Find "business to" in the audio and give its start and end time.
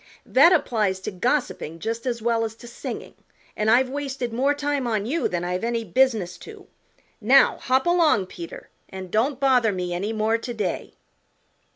5.83-6.65